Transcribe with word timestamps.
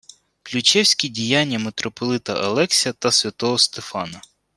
Ключевський 0.43 1.09
діяння 1.09 1.59
митрополита 1.59 2.33
Алексія 2.33 2.93
та 2.93 3.11
святого 3.11 3.57
Стефана: 3.57 4.21